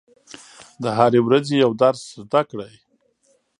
د 0.81 0.83
هرې 0.97 1.19
ورځې 1.23 1.53
یو 1.63 1.71
درس 1.83 2.01
زده 2.23 2.41
کړئ. 2.49 2.73